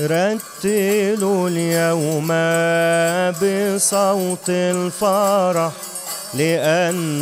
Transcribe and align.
رتلوا 0.00 1.48
اليوم 1.48 2.28
بصوت 3.42 4.48
الفرح 4.48 5.72
لأن 6.34 7.20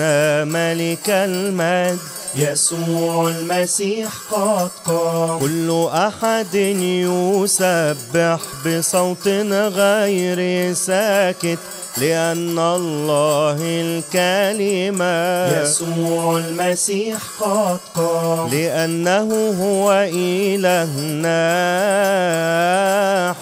ملك 0.48 1.10
المجد 1.10 1.98
يسوع 2.36 3.28
المسيح 3.28 4.08
قد 4.32 4.70
قام. 4.84 5.38
كل 5.38 5.88
أحد 5.92 6.54
يسبح 6.54 8.40
بصوت 8.66 9.28
غير 9.52 10.72
ساكت. 10.74 11.58
لأن 12.00 12.58
الله 12.58 13.56
الكلمة. 13.60 15.62
يسوع 15.62 16.36
المسيح 16.36 17.18
قد 17.40 17.78
قام. 17.94 18.48
لأنه 18.48 19.54
هو 19.62 20.08
إلهنا. 20.12 21.36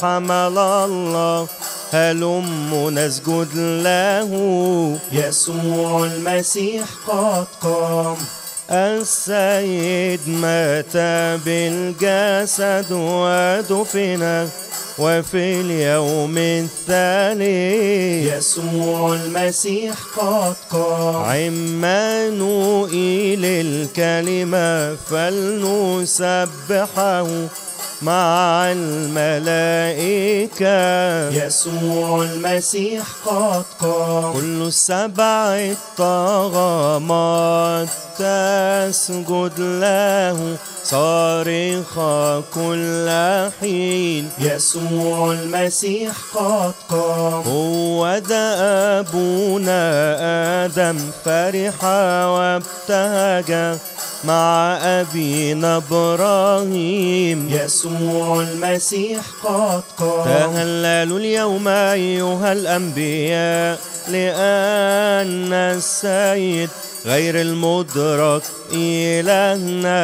حمل 0.03 0.59
الله. 0.59 1.47
هلم 1.93 2.91
نسجد 2.95 3.57
له. 3.57 4.31
يسوع 5.13 6.05
المسيح 6.05 6.85
قد 7.09 7.47
قام. 7.63 8.17
السيد 8.71 10.21
مات 10.29 10.97
بالجسد 11.47 12.87
ودفن. 12.93 14.49
وفي 14.99 15.61
اليوم 15.61 16.39
الثالث 16.39 17.45
يسوع 18.39 19.15
المسيح 19.15 19.95
قد 20.17 20.55
قام. 20.71 21.17
عمانوئيل 21.85 23.45
الكلمة 23.45 24.95
فلنسبحه. 25.11 26.47
مع 28.03 28.73
الملائكة. 28.73 29.45
يسوع 31.47 32.23
المسيح 32.23 33.05
قد 33.27 33.65
قام. 33.81 34.33
كل 34.33 34.63
السبع 34.63 35.75
الطغمات 35.99 37.89
تسجد 38.19 39.59
له 39.59 40.57
صارخة 40.85 42.41
كل 42.41 43.09
حين. 43.61 44.31
يسوع 44.39 45.33
المسيح 45.33 46.13
قد 46.35 46.75
قام. 46.91 47.43
هو 47.43 48.21
أبونا 48.31 49.85
آدم 50.65 50.99
فرح 51.25 51.85
وابتهج. 52.25 53.79
مع 54.27 54.79
أبينا 54.83 55.77
إبراهيم. 55.77 57.49
يسوع 57.51 58.41
المسيح 58.41 59.23
قد 59.45 59.83
قام. 59.99 60.25
تهللوا 60.25 61.19
اليوم 61.19 61.69
أيها 61.69 62.53
الأنبياء 62.53 63.81
لأن 64.09 65.53
السيد 65.53 66.71
غير 67.07 67.41
المدرك 67.41 68.43
إلهنا 68.73 70.01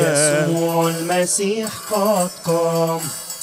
يسوع 0.00 0.88
المسيح 0.88 1.68
قد 1.92 2.30
قام. 2.44 3.00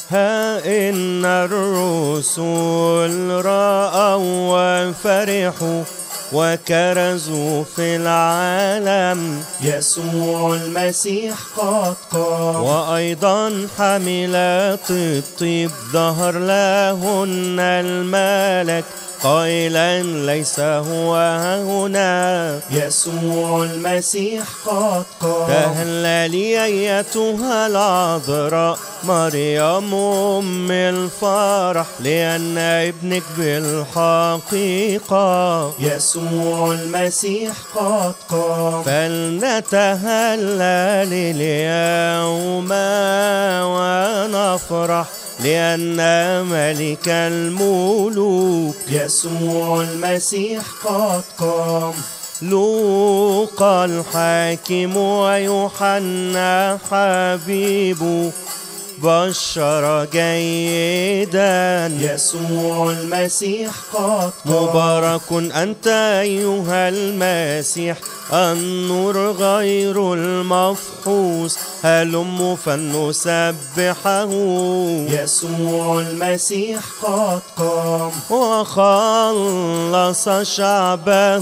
ها 0.09 0.58
إن 0.66 1.25
الرسل 1.25 3.42
رأوا 3.45 4.52
وفرحوا 4.52 5.84
وكرزوا 6.33 7.63
في 7.75 7.95
العالم. 7.95 9.44
يسوع 9.61 10.53
المسيح 10.53 11.35
قد 11.58 11.94
قام. 12.11 12.63
وأيضا 12.63 13.67
حملات 13.77 14.91
الطيب. 14.91 15.72
ظهر 15.94 16.31
لهن 16.31 17.59
الملك. 17.59 18.85
قائلا 19.24 20.02
ليس 20.02 20.59
هو 20.59 21.16
هنا. 21.66 22.59
يسوع 22.72 23.63
المسيح 23.63 24.44
قد 24.66 25.03
قام. 25.22 25.47
تهللي 25.47 26.63
أيتها 26.66 27.68
العذراء 27.68 28.78
مريم 29.03 29.94
أم 29.96 30.72
الفرح 30.72 31.85
لأن 32.00 32.58
ابنك 32.58 33.24
بالحقيقة. 33.38 35.19
يسوع 35.79 36.72
المسيح 36.72 37.53
قد 37.75 38.13
قام. 38.29 38.84
فلنتهلل 38.84 40.59
اليوم 41.13 42.69
ونفرح. 43.75 45.06
لأن 45.44 45.97
ملك 46.45 47.07
الملوك 47.07 48.75
يسوع 48.89 49.81
المسيح 49.81 50.63
قد 50.85 51.23
قام. 51.38 51.94
لوقا 52.41 53.85
الحاكم 53.85 54.97
ويوحنا 54.97 56.79
حبيب 56.91 58.31
بشر 59.03 60.07
جيدا. 60.13 61.91
يسوع 61.99 62.91
المسيح 62.91 63.71
قد 63.93 64.31
مبارك 64.45 65.31
أنت 65.31 65.87
أيها 66.21 66.89
المسيح. 66.89 67.97
النور 68.33 69.31
غير 69.31 70.13
المفحوص. 70.13 71.57
هلم 71.83 72.55
فلنسبحه. 72.55 74.29
يسوع 75.09 75.99
المسيح 75.99 76.79
قد 77.03 77.41
قام 77.57 78.11
وخلص 78.29 80.29
شعبه 80.29 81.39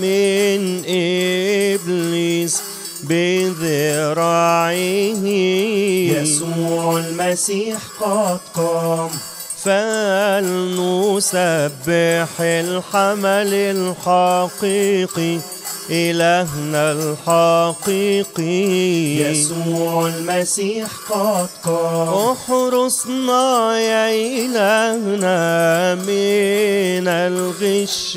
من 0.00 0.82
إبليس. 0.86 2.62
بذراعه. 3.02 4.70
يسوع 6.20 6.96
المسيح 6.96 7.78
قد 8.00 8.38
قام. 8.54 9.10
فلنسبح 9.64 12.40
الحمل 12.40 13.54
الحقيقي. 13.54 15.38
إلهنا 15.90 16.92
الحقيقي. 16.92 18.42
يسوع 19.32 20.06
المسيح 20.06 20.88
قد 21.10 21.48
قام. 21.64 22.08
احرسنا 22.08 23.78
يا 23.80 24.10
إلهنا 24.10 25.94
من 25.94 27.08
الغش. 27.08 28.16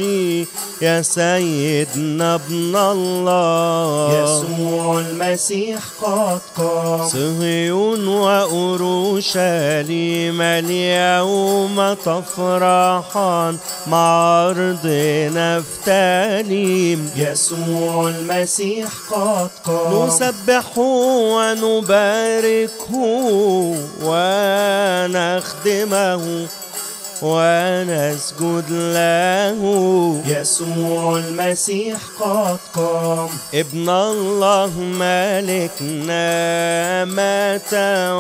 يا 0.82 1.02
سيدنا 1.02 2.36
ابن 2.36 2.76
الله. 2.76 4.14
يسوع 4.24 5.00
المسيح 5.00 5.80
قد 6.02 6.42
قام. 6.58 7.08
صهيون 7.08 8.08
وأورشليم 8.08 9.32
اليوم 10.42 11.94
تفرحان 11.94 13.58
مع 13.88 14.32
أرض 14.50 14.86
نفتاليم. 15.36 17.10
يسوع 17.16 17.61
المسيح 18.08 18.90
قد 19.12 19.50
قام. 19.66 20.08
نسبحه 20.08 20.82
ونباركه 21.36 22.92
ونخدمه 25.12 26.48
ونسجد 27.22 28.70
له. 28.70 29.62
يسوع 30.28 31.18
المسيح 31.18 31.98
قد 32.20 32.58
قام. 32.76 33.30
ابن 33.54 33.90
الله 33.90 34.72
ملكنا 34.80 36.26
مات 37.06 37.74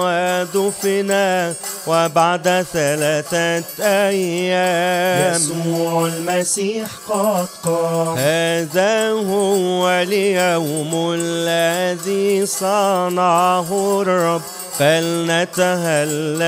ودفنا 0.03 1.53
وبعد 1.87 2.65
ثلاثة 2.73 3.63
أيام. 3.79 5.35
يسوع 5.35 6.05
المسيح 6.05 6.87
قد 7.09 7.45
قام. 7.63 8.17
هذا 8.17 9.09
هو 9.09 9.89
اليوم 9.89 11.15
الذي 11.19 12.45
صنعه 12.45 14.01
الرب. 14.01 14.41
فلنتهلل 14.79 16.41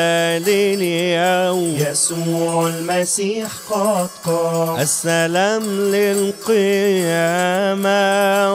اليوم 0.48 1.78
يسوع 1.92 2.68
المسيح 2.68 3.48
قد 3.72 4.08
قام. 4.26 4.80
السلام 4.80 5.64
للقيامة 5.94 7.94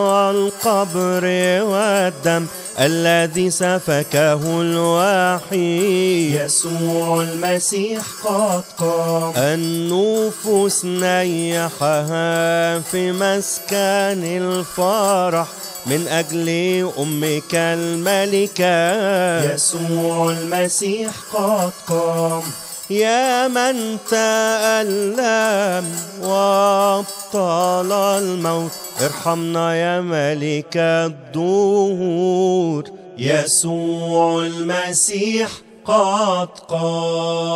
والقبر 0.04 1.25
والدم. 1.62 2.46
الذي 2.78 3.50
سفكه 3.50 4.60
الوحيد 4.60 6.34
يسوع 6.34 7.22
المسيح 7.22 8.02
قد 8.25 8.62
قام. 8.78 9.32
النفوس 9.36 10.84
نيحها 10.84 12.78
في 12.80 13.12
مسكن 13.12 14.22
الفرح 14.25 15.46
من 15.86 16.08
أجل 16.08 16.48
أمك 16.98 17.54
الملكة. 17.54 18.75
يسوع 19.54 20.30
المسيح 20.30 21.10
قد 21.34 21.72
قام. 21.88 22.42
يا 22.90 23.49
من 23.49 23.99
تألم 24.11 25.85
وابطل 26.23 27.93
الموت. 27.93 28.70
ارحمنا 29.00 29.75
يا 29.75 30.00
ملك 30.00 30.76
الدهور. 30.76 32.85
يسوع 33.19 34.43
المسيح 34.43 35.49
قد 35.85 36.49
قام. 36.69 37.49